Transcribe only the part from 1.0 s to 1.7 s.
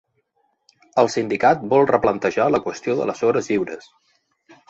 El sindicat